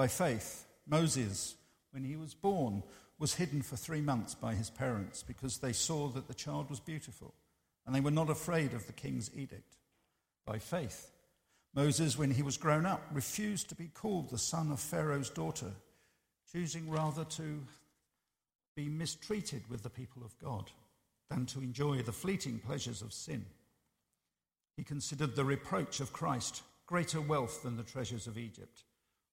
[0.00, 1.56] By faith, Moses,
[1.90, 2.82] when he was born,
[3.18, 6.80] was hidden for three months by his parents because they saw that the child was
[6.80, 7.34] beautiful
[7.84, 9.76] and they were not afraid of the king's edict.
[10.46, 11.10] By faith,
[11.74, 15.70] Moses, when he was grown up, refused to be called the son of Pharaoh's daughter,
[16.50, 17.60] choosing rather to
[18.74, 20.70] be mistreated with the people of God
[21.28, 23.44] than to enjoy the fleeting pleasures of sin.
[24.78, 28.84] He considered the reproach of Christ greater wealth than the treasures of Egypt,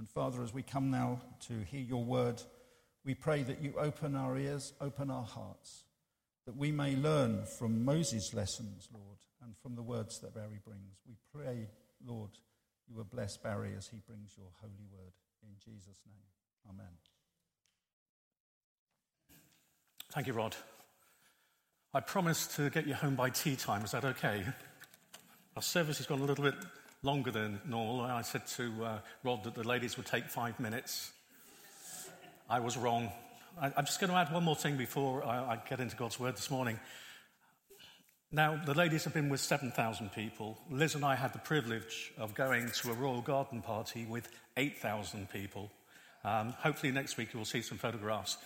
[0.00, 2.40] And Father, as we come now to hear your word,
[3.04, 5.84] we pray that you open our ears, open our hearts,
[6.46, 11.02] that we may learn from Moses' lessons, Lord, and from the words that Barry brings.
[11.06, 11.68] We pray,
[12.02, 12.30] Lord,
[12.88, 15.12] you will bless Barry as he brings your holy word.
[15.42, 16.94] In Jesus' name, amen.
[20.12, 20.56] Thank you, Rod.
[21.92, 23.84] I promised to get you home by tea time.
[23.84, 24.46] Is that okay?
[25.56, 26.54] Our service has gone a little bit
[27.02, 28.02] longer than normal.
[28.02, 31.12] I said to uh, Rod that the ladies would take five minutes.
[32.48, 33.10] I was wrong.
[33.60, 36.20] I, am just going to add one more thing before I, I get into God's
[36.20, 36.78] word this morning.
[38.32, 40.56] Now, the ladies have been with 7,000 people.
[40.70, 45.28] Liz and I had the privilege of going to a royal garden party with 8,000
[45.30, 45.70] people.
[46.22, 48.36] Um, hopefully, next week you will see some photographs.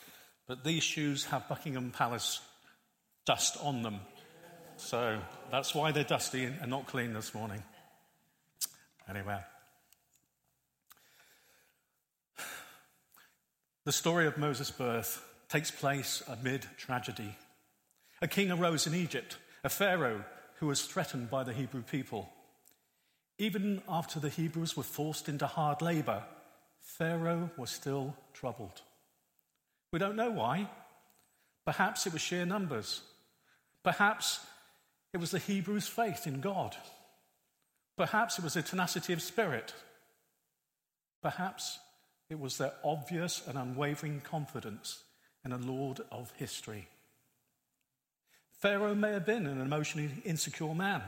[0.46, 2.40] But these shoes have Buckingham Palace
[3.26, 4.00] dust on them.
[4.76, 5.18] So
[5.50, 7.62] that's why they're dusty and not clean this morning.
[9.08, 9.38] Anyway.
[13.84, 17.36] The story of Moses' birth takes place amid tragedy.
[18.22, 20.24] A king arose in Egypt, a Pharaoh
[20.56, 22.30] who was threatened by the Hebrew people.
[23.38, 26.22] Even after the Hebrews were forced into hard labor,
[26.80, 28.80] Pharaoh was still troubled.
[29.92, 30.70] We don't know why.
[31.66, 33.02] Perhaps it was sheer numbers.
[33.82, 34.40] Perhaps
[35.12, 36.76] it was the Hebrews' faith in God.
[37.96, 39.74] Perhaps it was a tenacity of spirit.
[41.22, 41.78] Perhaps
[42.28, 45.04] it was their obvious and unwavering confidence
[45.44, 46.88] in a Lord of history.
[48.52, 51.02] Pharaoh may have been an emotionally insecure man.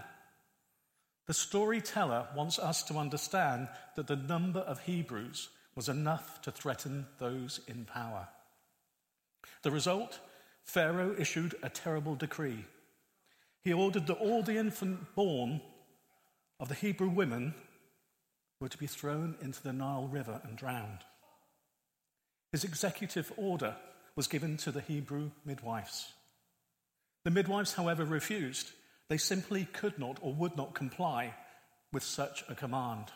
[1.27, 7.07] The storyteller wants us to understand that the number of Hebrews was enough to threaten
[7.19, 8.29] those in power.
[9.63, 10.21] The result?
[10.63, 12.65] Pharaoh issued a terrible decree.
[13.63, 15.61] He ordered that all the infant born
[16.59, 17.55] of the Hebrew women
[18.61, 21.01] were to be thrown into the Nile River and drowned.
[22.53, 23.77] His executive order
[24.15, 26.13] was given to the Hebrew midwives.
[27.25, 28.71] The midwives, however, refused.
[29.09, 31.35] They simply could not or would not comply
[31.93, 33.07] with such a command.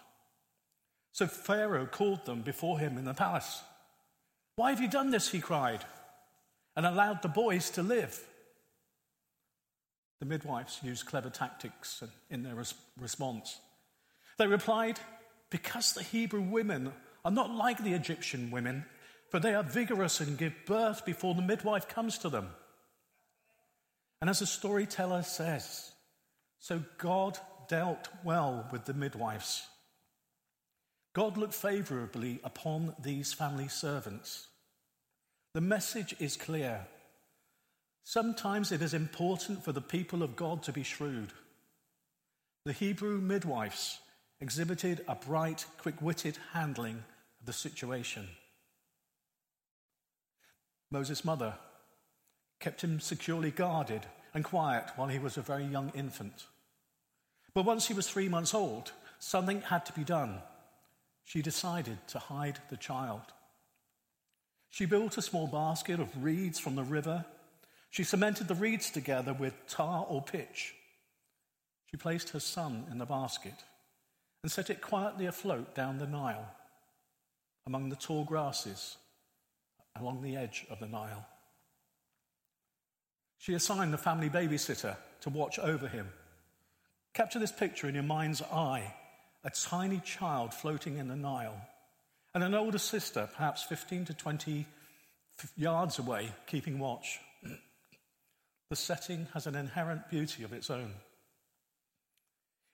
[1.12, 3.62] So Pharaoh called them before him in the palace.
[4.56, 5.30] Why have you done this?
[5.30, 5.84] He cried,
[6.76, 8.22] and allowed the boys to live.
[10.20, 13.58] The midwives used clever tactics in their res- response.
[14.38, 15.00] They replied,
[15.50, 16.92] Because the Hebrew women
[17.24, 18.84] are not like the Egyptian women,
[19.30, 22.48] for they are vigorous and give birth before the midwife comes to them.
[24.20, 25.92] And as the storyteller says,
[26.58, 27.38] so God
[27.68, 29.66] dealt well with the midwives.
[31.14, 34.48] God looked favorably upon these family servants.
[35.54, 36.86] The message is clear.
[38.04, 41.32] Sometimes it is important for the people of God to be shrewd.
[42.64, 44.00] The Hebrew midwives
[44.40, 47.04] exhibited a bright, quick witted handling
[47.40, 48.28] of the situation.
[50.90, 51.54] Moses' mother
[52.58, 56.46] kept him securely guarded and quiet while he was a very young infant.
[57.54, 60.40] But once he was three months old, something had to be done.
[61.24, 63.22] She decided to hide the child.
[64.68, 67.24] She built a small basket of reeds from the river
[67.90, 70.74] she cemented the reeds together with tar or pitch.
[71.90, 73.54] She placed her son in the basket
[74.42, 76.48] and set it quietly afloat down the Nile
[77.66, 78.96] among the tall grasses
[79.98, 81.26] along the edge of the Nile.
[83.38, 86.08] She assigned the family babysitter to watch over him.
[87.12, 88.94] Capture this picture in your mind's eye
[89.44, 91.60] a tiny child floating in the Nile,
[92.34, 94.66] and an older sister, perhaps 15 to 20
[95.56, 97.18] yards away, keeping watch.
[98.70, 100.92] The setting has an inherent beauty of its own.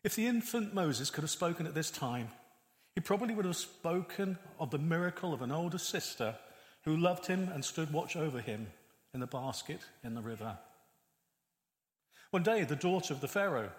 [0.05, 2.29] If the infant Moses could have spoken at this time,
[2.97, 6.35] He probably would have spoken of the miracle of an older sister
[6.85, 8.69] who loved him and stood watch over him
[9.13, 10.57] in the basket in the river.
[12.31, 13.71] One day, the daughter of the Pharaoh,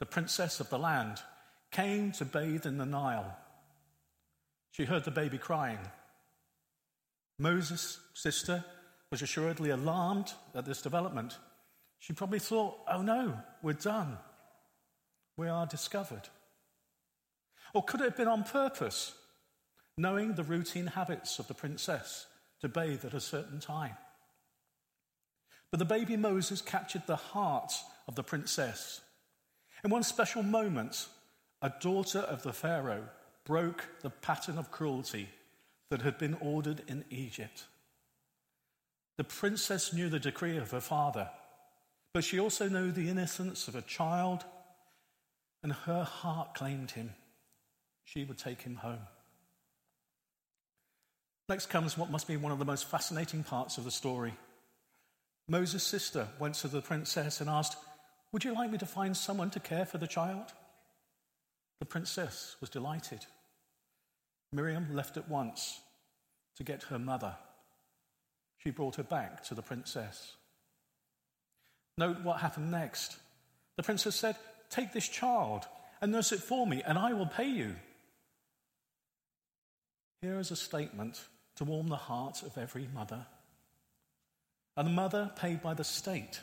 [0.00, 1.22] the princess of the land,
[1.70, 3.36] came to bathe in the Nile.
[4.72, 5.78] She heard the baby crying.
[7.38, 8.64] Moses' sister
[9.10, 11.38] was assuredly alarmed at this development.
[12.04, 14.18] She probably thought, oh no, we're done.
[15.38, 16.28] We are discovered.
[17.72, 19.14] Or could it have been on purpose,
[19.96, 22.26] knowing the routine habits of the princess
[22.60, 23.96] to bathe at a certain time?
[25.70, 27.72] But the baby Moses captured the heart
[28.06, 29.00] of the princess.
[29.82, 31.08] In one special moment,
[31.62, 33.08] a daughter of the Pharaoh
[33.46, 35.30] broke the pattern of cruelty
[35.88, 37.64] that had been ordered in Egypt.
[39.16, 41.30] The princess knew the decree of her father,
[42.14, 44.44] but she also knew the innocence of a child,
[45.64, 47.12] and her heart claimed him.
[48.04, 49.00] She would take him home.
[51.48, 54.32] Next comes what must be one of the most fascinating parts of the story.
[55.48, 57.76] Moses' sister went to the princess and asked,
[58.32, 60.52] Would you like me to find someone to care for the child?
[61.80, 63.26] The princess was delighted.
[64.52, 65.80] Miriam left at once
[66.56, 67.34] to get her mother.
[68.58, 70.36] She brought her back to the princess.
[71.96, 73.16] Note what happened next.
[73.76, 74.36] The princess said,
[74.70, 75.64] Take this child
[76.00, 77.76] and nurse it for me, and I will pay you.
[80.22, 81.22] Here is a statement
[81.56, 83.26] to warm the heart of every mother.
[84.76, 86.40] A mother paid by the state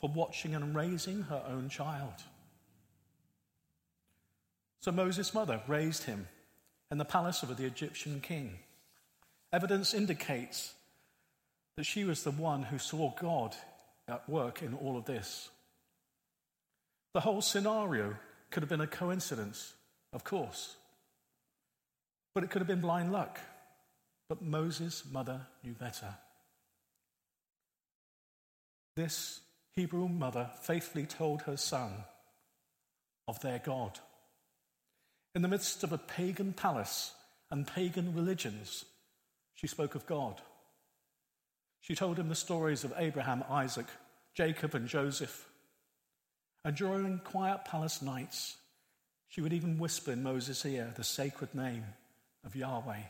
[0.00, 2.14] for watching and raising her own child.
[4.80, 6.26] So Moses' mother raised him
[6.90, 8.58] in the palace of the Egyptian king.
[9.52, 10.74] Evidence indicates
[11.76, 13.54] that she was the one who saw God
[14.08, 15.48] at work in all of this.
[17.14, 18.16] The whole scenario
[18.50, 19.74] could have been a coincidence,
[20.12, 20.76] of course,
[22.34, 23.38] but it could have been blind luck.
[24.28, 26.14] But Moses' mother knew better.
[28.96, 29.40] This
[29.74, 31.92] Hebrew mother faithfully told her son
[33.28, 33.98] of their God.
[35.34, 37.12] In the midst of a pagan palace
[37.50, 38.84] and pagan religions,
[39.54, 40.40] she spoke of God.
[41.82, 43.86] She told him the stories of Abraham, Isaac,
[44.34, 45.48] Jacob, and Joseph.
[46.64, 48.56] And during quiet palace nights,
[49.28, 51.84] she would even whisper in Moses' ear the sacred name
[52.44, 53.02] of Yahweh.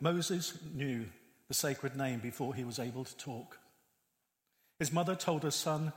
[0.00, 1.06] Moses knew
[1.48, 3.58] the sacred name before he was able to talk.
[4.78, 5.92] His mother told her son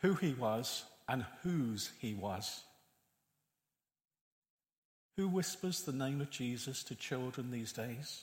[0.00, 2.62] who he was and whose he was.
[5.18, 8.22] Who whispers the name of Jesus to children these days?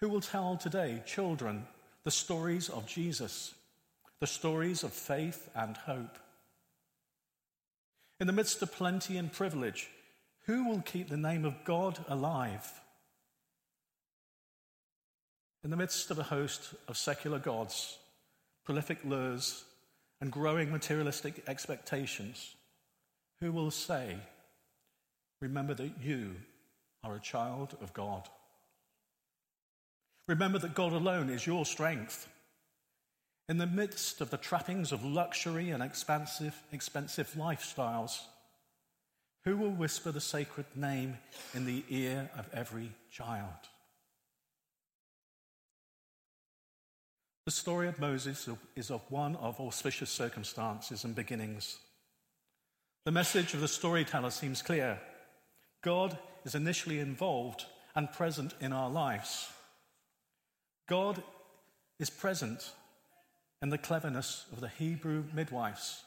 [0.00, 1.68] Who will tell today children
[2.02, 3.54] the stories of Jesus,
[4.18, 6.18] the stories of faith and hope?
[8.18, 9.88] In the midst of plenty and privilege,
[10.46, 12.68] who will keep the name of God alive?
[15.62, 17.96] In the midst of a host of secular gods,
[18.64, 19.62] prolific lures,
[20.20, 22.56] and growing materialistic expectations,
[23.40, 24.16] who will say,
[25.40, 26.36] Remember that you
[27.02, 28.28] are a child of God?
[30.28, 32.28] Remember that God alone is your strength.
[33.48, 38.20] In the midst of the trappings of luxury and expensive, expensive lifestyles,
[39.44, 41.18] who will whisper the sacred name
[41.54, 43.48] in the ear of every child?
[47.46, 51.78] The story of Moses is of one of auspicious circumstances and beginnings.
[53.06, 55.00] The message of the storyteller seems clear.
[55.82, 59.48] God is initially involved and present in our lives.
[60.88, 61.22] God
[61.98, 62.72] is present
[63.62, 66.02] in the cleverness of the Hebrew midwives.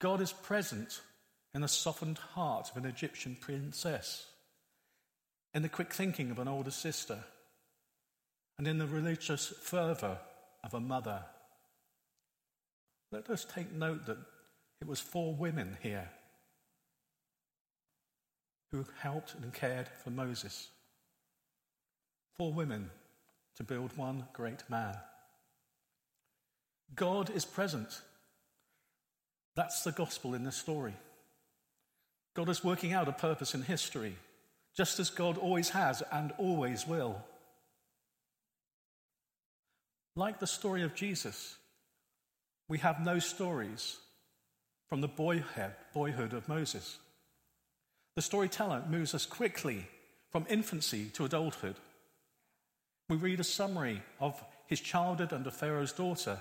[0.00, 1.00] God is present
[1.54, 4.26] in the softened heart of an Egyptian princess,
[5.54, 7.18] in the quick thinking of an older sister,
[8.58, 10.18] and in the religious fervour
[10.64, 11.22] of a mother.
[13.12, 14.18] Let us take note that
[14.80, 16.10] it was four women here
[18.72, 20.68] who helped and cared for Moses.
[22.36, 22.90] Four women
[23.56, 24.96] to build one great man.
[26.94, 28.00] God is present.
[29.54, 30.94] That's the gospel in this story.
[32.34, 34.14] God is working out a purpose in history,
[34.76, 37.16] just as God always has and always will.
[40.14, 41.56] Like the story of Jesus,
[42.68, 43.96] we have no stories
[44.88, 46.98] from the boyhood, boyhood of Moses.
[48.16, 49.86] The storyteller moves us quickly
[50.32, 51.76] from infancy to adulthood.
[53.08, 56.40] We read a summary of his childhood under Pharaoh's daughter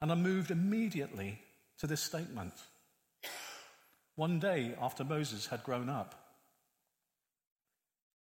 [0.00, 1.40] and are moved immediately
[1.78, 2.54] to this statement
[4.18, 6.14] one day after Moses had grown up.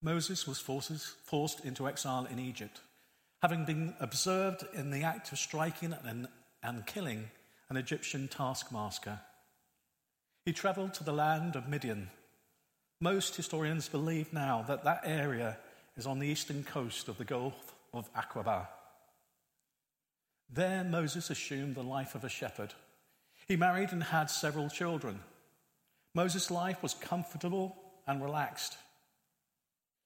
[0.03, 2.81] Moses was forces, forced into exile in Egypt,
[3.41, 6.27] having been observed in the act of striking and,
[6.61, 7.31] and killing
[7.69, 9.19] an Egyptian taskmaster.
[10.45, 12.11] He traveled to the land of Midian.
[12.99, 15.57] Most historians believe now that that area
[15.95, 18.67] is on the eastern coast of the Gulf of Aqaba.
[20.49, 22.73] There, Moses assumed the life of a shepherd.
[23.47, 25.19] He married and had several children.
[26.15, 27.75] Moses' life was comfortable
[28.07, 28.77] and relaxed.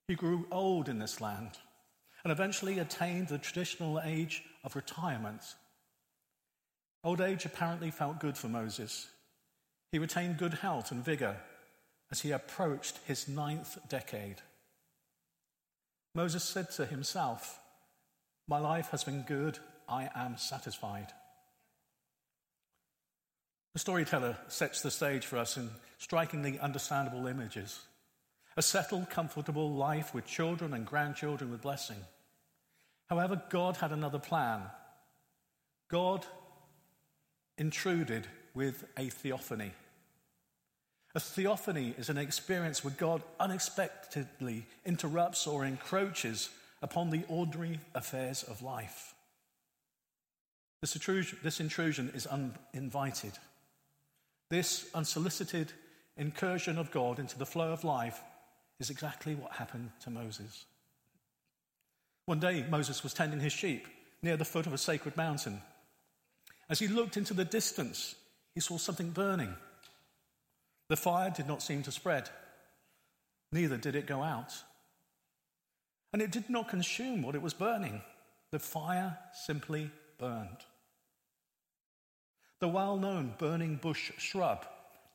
[0.07, 1.51] He grew old in this land
[2.23, 5.41] and eventually attained the traditional age of retirement.
[7.03, 9.07] Old age apparently felt good for Moses.
[9.93, 11.37] He retained good health and vigor
[12.11, 14.41] as he approached his ninth decade.
[16.13, 17.59] Moses said to himself,
[18.47, 21.07] My life has been good, I am satisfied.
[23.73, 27.79] The storyteller sets the stage for us in strikingly understandable images.
[28.57, 31.97] A settled, comfortable life with children and grandchildren with blessing.
[33.09, 34.63] However, God had another plan.
[35.89, 36.25] God
[37.57, 39.71] intruded with a theophany.
[41.13, 46.49] A theophany is an experience where God unexpectedly interrupts or encroaches
[46.81, 49.13] upon the ordinary affairs of life.
[50.81, 53.33] This intrusion, this intrusion is uninvited.
[54.49, 55.71] This unsolicited
[56.17, 58.19] incursion of God into the flow of life
[58.79, 60.65] is exactly what happened to Moses.
[62.25, 63.87] One day, Moses was tending his sheep
[64.23, 65.61] near the foot of a sacred mountain.
[66.69, 68.15] As he looked into the distance,
[68.55, 69.53] he saw something burning.
[70.91, 72.29] The fire did not seem to spread,
[73.53, 74.51] neither did it go out.
[76.11, 78.01] And it did not consume what it was burning.
[78.51, 80.65] The fire simply burned.
[82.59, 84.65] The well known burning bush shrub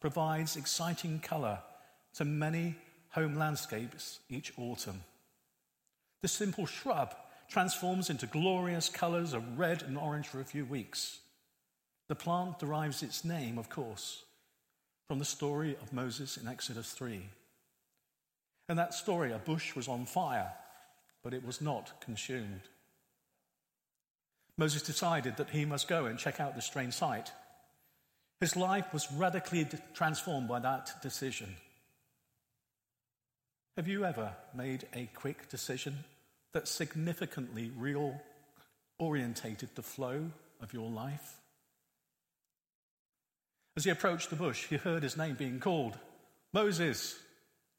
[0.01, 1.59] provides exciting colour
[2.15, 2.77] to many
[3.11, 5.03] home landscapes each autumn.
[6.23, 7.15] The simple shrub
[7.51, 11.19] transforms into glorious colours of red and orange for a few weeks.
[12.09, 14.23] The plant derives its name, of course,
[15.09, 17.29] from the story of Moses in Exodus 3.
[18.69, 20.53] In that story, a bush was on fire,
[21.23, 22.63] but it was not consumed.
[24.59, 27.31] Moses decided that he must go and check out the strange sight.
[28.41, 31.57] His life was radically transformed by that decision.
[33.77, 36.05] Have you ever made a quick decision
[36.53, 38.21] that significantly real
[38.99, 40.31] orientated the flow
[40.63, 41.37] of your life?
[43.77, 45.99] As he approached the bush, he heard his name being called
[46.53, 47.19] Moses,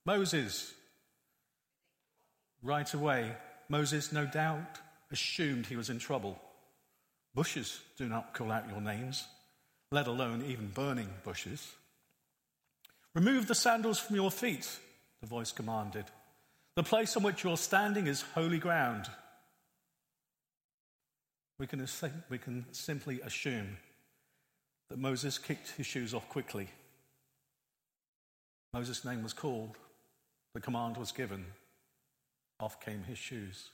[0.05, 0.73] Moses.
[2.61, 3.35] Right away,
[3.67, 4.79] Moses no doubt
[5.11, 6.39] assumed he was in trouble.
[7.33, 9.25] Bushes do not call out your names,
[9.91, 11.67] let alone even burning bushes.
[13.15, 14.69] Remove the sandals from your feet,
[15.21, 16.05] the voice commanded.
[16.75, 19.09] The place on which you're standing is holy ground.
[21.57, 21.87] We can,
[22.29, 23.77] we can simply assume
[24.89, 26.69] that Moses kicked his shoes off quickly.
[28.73, 29.75] Moses' name was called,
[30.53, 31.45] the command was given,
[32.59, 33.69] off came his shoes.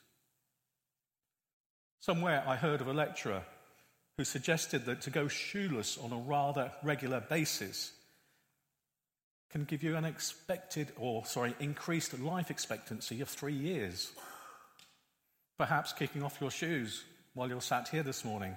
[2.00, 3.44] Somewhere I heard of a lecturer
[4.18, 7.94] who suggested that to go shoeless on a rather regular basis
[9.50, 14.12] can give you an expected, or sorry, increased life expectancy of three years.
[15.58, 17.04] Perhaps kicking off your shoes
[17.36, 18.56] while you're sat here this morning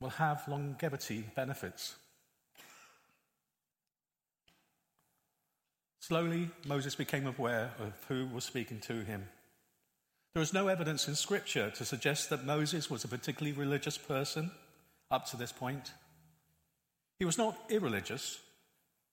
[0.00, 1.96] will have longevity benefits.
[6.00, 9.28] Slowly, Moses became aware of who was speaking to him.
[10.34, 14.50] There is no evidence in Scripture to suggest that Moses was a particularly religious person
[15.10, 15.92] up to this point.
[17.18, 18.38] He was not irreligious,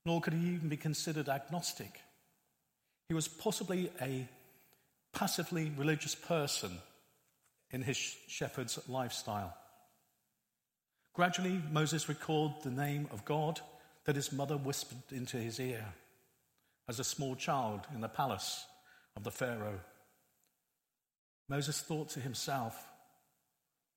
[0.06, 2.00] nor could he even be considered agnostic.
[3.10, 4.28] He was possibly a
[5.14, 6.78] passively religious person
[7.72, 9.54] in his shepherd's lifestyle.
[11.16, 13.62] Gradually, Moses recalled the name of God
[14.04, 15.86] that his mother whispered into his ear
[16.90, 18.66] as a small child in the palace
[19.16, 19.80] of the Pharaoh.
[21.48, 22.86] Moses thought to himself,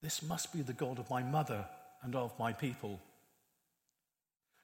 [0.00, 1.66] This must be the God of my mother
[2.04, 3.00] and of my people.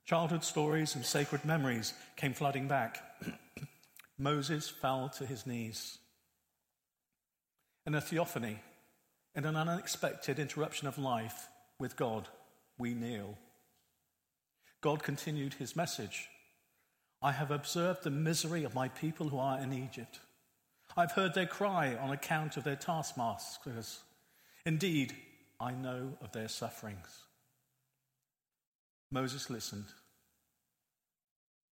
[0.06, 3.02] Childhood stories and sacred memories came flooding back.
[4.18, 5.98] Moses fell to his knees.
[7.84, 8.60] In a theophany,
[9.34, 11.48] in an unexpected interruption of life
[11.80, 12.28] with God,
[12.78, 13.36] we kneel.
[14.80, 16.28] God continued his message
[17.22, 20.20] I have observed the misery of my people who are in Egypt.
[20.94, 24.00] I've heard their cry on account of their taskmasters.
[24.66, 25.14] Indeed,
[25.58, 27.22] I know of their sufferings.
[29.10, 29.86] Moses listened.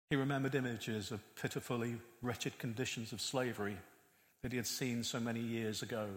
[0.09, 3.77] He remembered images of pitifully wretched conditions of slavery
[4.43, 6.09] that he had seen so many years ago.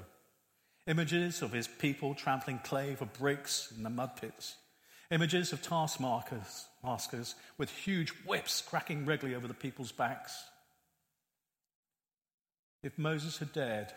[0.87, 4.55] Images of his people trampling clay for bricks in the mud pits.
[5.11, 10.43] Images of taskmasters maskers with huge whips cracking regularly over the people's backs.
[12.81, 13.93] If Moses had dared,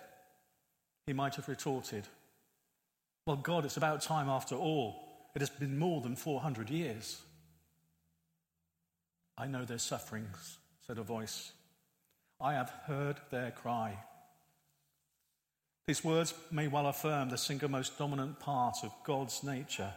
[1.06, 2.06] he might have retorted,
[3.26, 5.04] Well, God, it's about time after all.
[5.34, 7.20] It has been more than 400 years.
[9.36, 11.52] I know their sufferings, said a voice.
[12.40, 13.98] I have heard their cry.
[15.86, 19.92] These words may well affirm the single most dominant part of God's nature.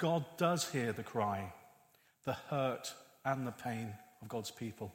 [0.00, 1.52] God does hear the cry,
[2.24, 3.92] the hurt, and the pain
[4.22, 4.94] of God's people.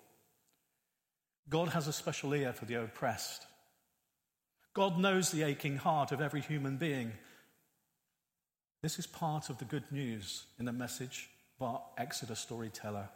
[1.47, 3.45] God has a special ear for the oppressed.
[4.73, 7.11] God knows the aching heart of every human being.
[8.81, 13.09] This is part of the good news in the message of our Exodus storyteller.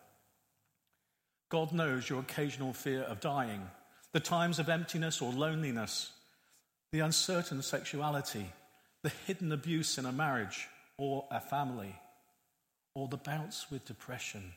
[1.50, 3.67] God knows your occasional fear of dying,
[4.12, 6.12] the times of emptiness or loneliness,
[6.91, 8.46] the uncertain sexuality,
[9.01, 10.67] the hidden abuse in a marriage
[11.00, 11.96] or a family,
[12.94, 14.51] or the bouts with depression.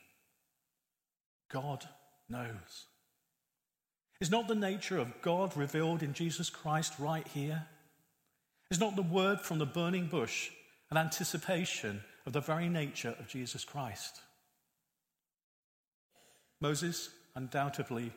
[1.48, 1.86] God
[2.28, 2.86] knows.
[4.20, 7.66] Is not the nature of God revealed in Jesus Christ right here?
[8.70, 10.50] Is not the word from the burning bush
[10.90, 14.20] an anticipation of the very nature of Jesus Christ?
[16.60, 18.12] Moses undoubtedly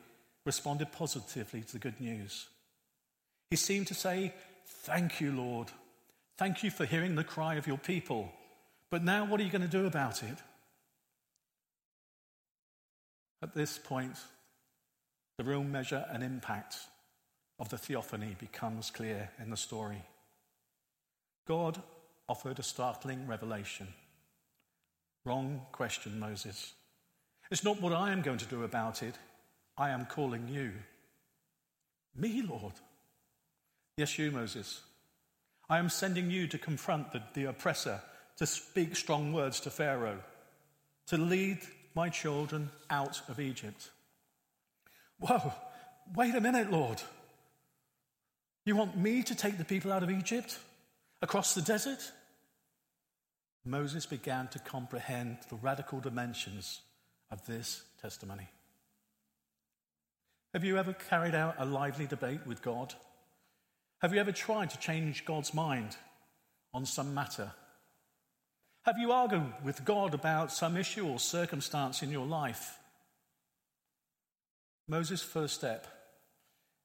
[0.45, 2.47] responded positively to the good news.
[3.51, 4.33] He seemed to say,
[4.67, 5.71] Thank you, Lord.
[6.37, 8.31] Thank you for hearing the cry of your people.
[8.91, 10.37] But now, what are you going to do about it?
[13.41, 14.17] At this point,
[15.37, 16.77] the real measure and impact
[17.59, 20.01] of the theophany becomes clear in the story.
[21.47, 21.81] God
[22.27, 23.87] offered a startling revelation.
[25.25, 26.73] Wrong question, Moses.
[27.51, 29.15] It's not what I am going to do about it.
[29.77, 30.71] I am calling you.
[32.15, 32.73] Me, Lord.
[33.97, 34.81] Yes, you, Moses.
[35.69, 38.01] I am sending you to confront the, the oppressor,
[38.37, 40.19] to speak strong words to Pharaoh,
[41.07, 41.59] to lead
[41.95, 43.89] my children out of Egypt.
[45.19, 45.53] Whoa,
[46.15, 47.01] wait a minute, Lord.
[48.65, 50.59] You want me to take the people out of Egypt?
[51.21, 52.11] Across the desert?
[53.63, 56.81] Moses began to comprehend the radical dimensions
[57.31, 58.47] of this testimony.
[60.53, 62.93] Have you ever carried out a lively debate with God?
[64.01, 65.95] Have you ever tried to change God's mind
[66.73, 67.51] on some matter?
[68.83, 72.77] Have you argued with God about some issue or circumstance in your life?
[74.87, 75.87] Moses' first step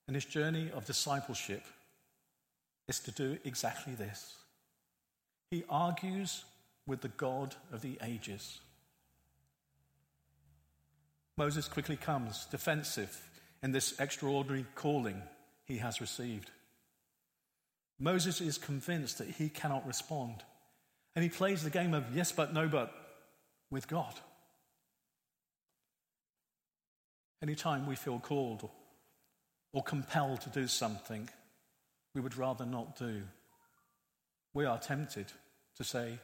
[0.08, 1.62] in his journey of discipleship
[2.88, 4.36] is to do exactly this.
[5.50, 6.44] He argues
[6.86, 8.60] with the God of the ages.
[11.36, 13.28] Moses quickly comes defensive
[13.62, 15.22] in this extraordinary calling
[15.64, 16.50] he has received.
[18.00, 20.42] Moses is convinced that he cannot respond.
[21.14, 22.92] And he plays the game of yes, but no, but
[23.70, 24.14] with God.
[27.42, 28.68] Anytime we feel called
[29.72, 31.28] or compelled to do something
[32.14, 33.22] we would rather not do,
[34.54, 35.26] we are tempted
[35.76, 36.18] to say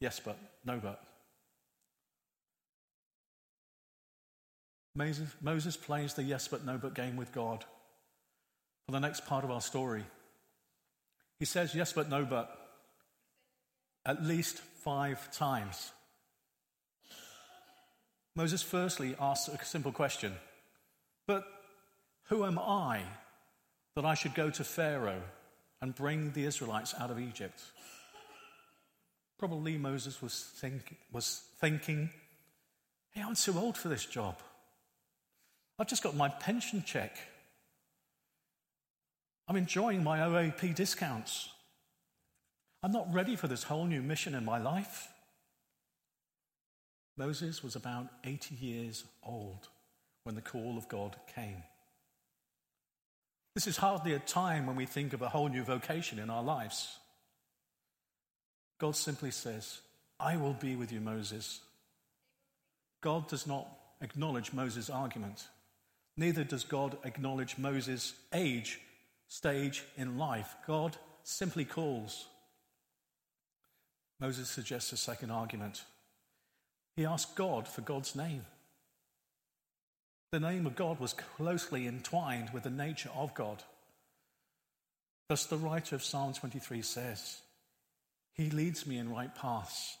[0.00, 1.02] yes, but no, but.
[4.94, 7.64] Moses, Moses plays the yes, but no, but game with God
[8.86, 10.04] for the next part of our story.
[11.38, 12.50] He says yes, but no, but
[14.04, 15.92] at least five times.
[18.34, 20.34] Moses firstly asks a simple question
[21.26, 21.44] But
[22.24, 23.02] who am I
[23.94, 25.22] that I should go to Pharaoh
[25.80, 27.60] and bring the Israelites out of Egypt?
[29.38, 32.10] Probably Moses was, think, was thinking,
[33.10, 34.38] Hey, I'm too old for this job.
[35.78, 37.16] I've just got my pension check.
[39.48, 41.50] I'm enjoying my OAP discounts.
[42.82, 45.08] I'm not ready for this whole new mission in my life.
[47.16, 49.68] Moses was about 80 years old
[50.24, 51.62] when the call of God came.
[53.54, 56.42] This is hardly a time when we think of a whole new vocation in our
[56.42, 56.98] lives.
[58.78, 59.80] God simply says,
[60.20, 61.60] I will be with you, Moses.
[63.00, 63.66] God does not
[64.02, 65.46] acknowledge Moses' argument.
[66.18, 68.80] Neither does God acknowledge Moses' age
[69.28, 70.54] stage in life.
[70.66, 72.26] God simply calls.
[74.20, 75.84] Moses suggests a second argument.
[76.96, 78.46] He asked God for God's name.
[80.32, 83.62] The name of God was closely entwined with the nature of God.
[85.28, 87.40] Thus, the writer of Psalm 23 says,
[88.34, 89.96] He leads me in right paths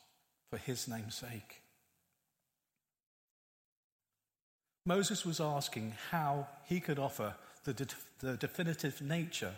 [0.50, 1.62] for his name's sake.
[4.84, 7.34] Moses was asking how he could offer
[7.72, 9.52] the, de- the definitive nature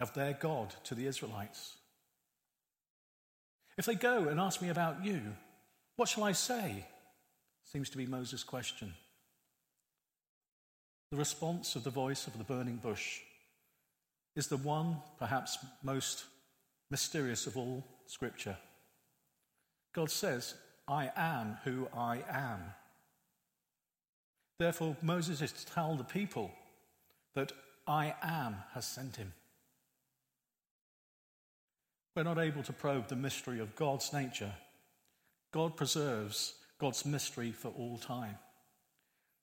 [0.00, 1.76] of their God to the Israelites.
[3.78, 5.20] If they go and ask me about you,
[5.96, 6.86] what shall I say?
[7.64, 8.94] Seems to be Moses' question.
[11.10, 13.20] The response of the voice of the burning bush
[14.36, 16.24] is the one, perhaps most
[16.90, 18.56] mysterious of all Scripture.
[19.94, 20.54] God says,
[20.88, 22.60] I am who I am.
[24.58, 26.52] Therefore, Moses is to tell the people
[27.34, 27.52] that
[27.86, 29.32] I am has sent him.
[32.16, 34.52] We're not able to probe the mystery of God's nature.
[35.52, 38.36] God preserves God's mystery for all time.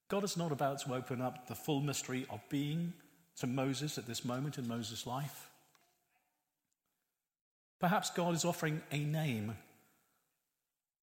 [0.09, 2.93] God is not about to open up the full mystery of being
[3.37, 5.49] to Moses at this moment in Moses' life.
[7.79, 9.55] Perhaps God is offering a name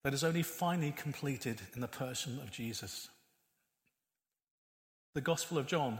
[0.03, 3.07] that is only finally completed in the person of Jesus.
[5.13, 5.99] The Gospel of John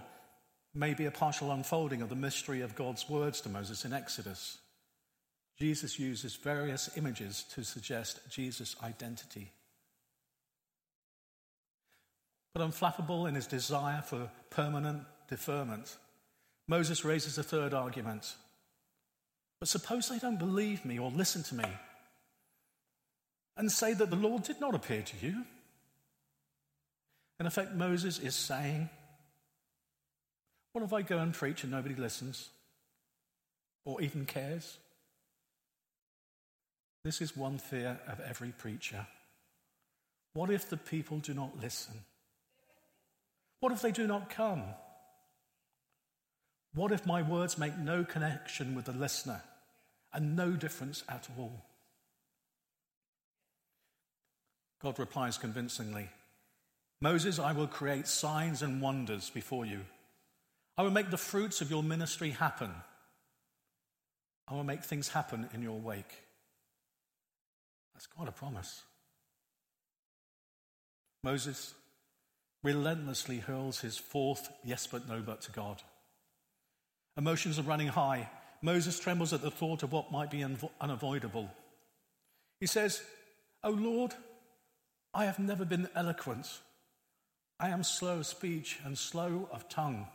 [0.76, 4.58] may be a partial unfolding of the mystery of God's words to Moses in Exodus.
[5.58, 9.52] Jesus uses various images to suggest Jesus' identity.
[12.54, 15.96] But unflappable in his desire for permanent deferment,
[16.68, 18.36] Moses raises a third argument.
[19.60, 21.66] But suppose they don't believe me or listen to me
[23.58, 25.46] and say that the Lord did not appear to you.
[27.40, 28.90] In effect, Moses is saying,
[30.76, 32.50] What if I go and preach and nobody listens
[33.86, 34.78] or even cares?
[37.06, 39.08] This is one fear of every preacher.
[40.34, 41.94] What if the people do not listen?
[43.62, 44.64] What if they do not come?
[46.74, 49.44] What if my words make no connection with the listener
[50.12, 51.64] and no difference at all?
[54.84, 56.10] God replies convincingly
[57.00, 59.80] Moses, I will create signs and wonders before you.
[60.78, 62.72] I will make the fruits of your ministry happen.
[64.48, 66.24] I will make things happen in your wake.
[67.94, 68.84] That's quite a promise.
[71.24, 71.74] Moses
[72.62, 75.82] relentlessly hurls his fourth yes but no but to God.
[77.18, 78.30] Emotions are running high.
[78.62, 80.46] Moses trembles at the thought of what might be
[80.82, 81.50] unavoidable.
[82.60, 83.02] He says,
[83.64, 84.14] O Lord,
[85.14, 86.48] I have never been eloquent.
[87.60, 90.08] I am slow of speech and slow of tongue.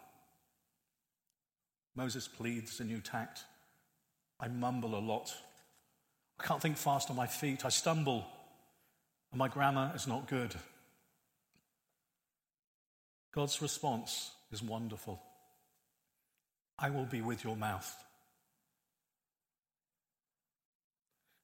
[1.94, 3.44] Moses pleads a new tact.
[4.38, 5.34] I mumble a lot.
[6.38, 7.64] I can't think fast on my feet.
[7.64, 8.24] I stumble,
[9.30, 10.54] and my grammar is not good.
[13.32, 15.20] God's response is wonderful.
[16.78, 17.94] I will be with your mouth.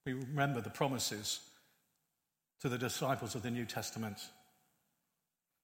[0.06, 1.40] We remember the promises
[2.60, 4.18] to the disciples of the New Testament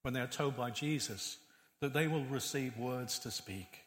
[0.02, 1.38] when they are told by Jesus
[1.80, 3.78] that they will receive words to speak.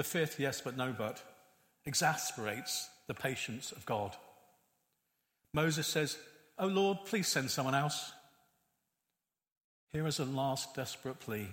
[0.00, 1.22] The fifth yes but no but
[1.84, 4.16] exasperates the patience of God.
[5.52, 6.16] Moses says,
[6.58, 8.10] Oh Lord, please send someone else.
[9.92, 11.48] Here is a last desperate plea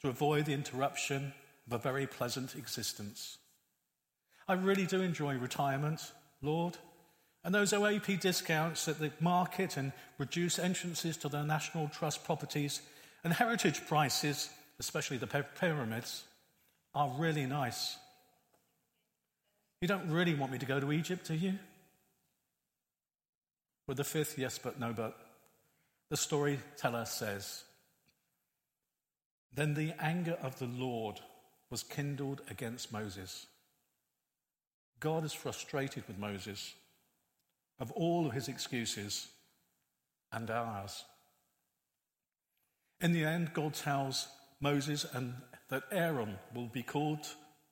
[0.00, 1.34] to avoid the interruption
[1.66, 3.36] of a very pleasant existence.
[4.48, 6.78] I really do enjoy retirement, Lord,
[7.44, 12.80] and those OAP discounts at the market and reduced entrances to the National Trust properties
[13.24, 16.24] and heritage prices, especially the pyramids,
[16.94, 17.96] are really nice.
[19.80, 21.58] You don't really want me to go to Egypt, do you?
[23.86, 25.16] With the fifth yes but no but,
[26.10, 27.64] the storyteller says,
[29.54, 31.20] Then the anger of the Lord
[31.70, 33.46] was kindled against Moses.
[35.00, 36.74] God is frustrated with Moses
[37.78, 39.28] of all of his excuses
[40.32, 41.04] and ours.
[43.00, 44.26] In the end, God tells
[44.60, 45.34] Moses and
[45.68, 47.26] that Aaron will be called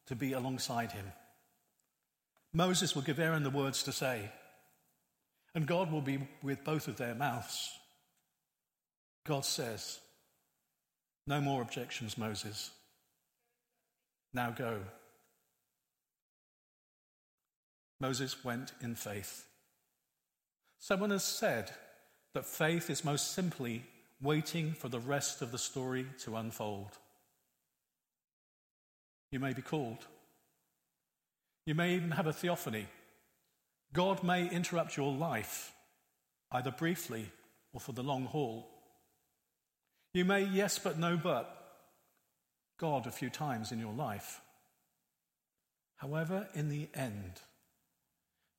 [0.06, 1.06] to be alongside him.
[2.52, 4.30] Moses will give Aaron the words to say,
[5.54, 7.70] and God will be with both of their mouths.
[9.26, 9.98] God says,
[11.26, 12.70] No more objections, Moses.
[14.34, 14.80] Now go.
[18.00, 19.46] Moses went in faith.
[20.78, 21.70] Someone has said
[22.34, 23.82] that faith is most simply
[24.20, 26.98] waiting for the rest of the story to unfold.
[29.30, 30.06] You may be called
[31.66, 32.86] you may even have a theophany.
[33.92, 35.72] God may interrupt your life,
[36.52, 37.30] either briefly
[37.72, 38.68] or for the long haul.
[40.14, 41.52] You may yes but no but
[42.78, 44.40] God a few times in your life.
[45.96, 47.40] However, in the end,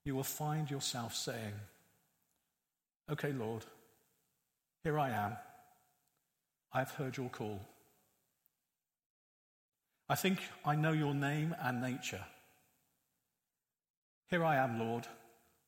[0.03, 1.53] you will find yourself saying,
[3.09, 3.63] Okay, Lord,
[4.83, 5.37] Here I am.
[6.73, 7.61] I've heard your call.
[10.09, 12.23] I think I know your name and nature.
[14.29, 15.05] Here I am, Lord.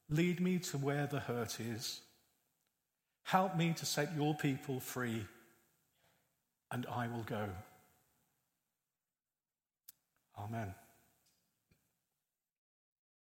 [0.10, 2.02] Lead me to where the hurt is.
[3.24, 5.26] Help me to set your people free,
[6.72, 7.50] and I will go.
[10.38, 10.74] Amen.